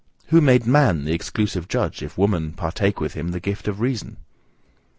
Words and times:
Who 0.29 0.41
made 0.41 0.65
man 0.65 1.05
the 1.05 1.13
exclusive 1.13 1.67
judge, 1.67 2.01
if 2.01 2.17
woman 2.17 2.53
partake 2.53 2.99
with 2.99 3.13
him 3.13 3.27
the 3.29 3.39
gift 3.39 3.67
of 3.67 3.79
reason? 3.79 4.17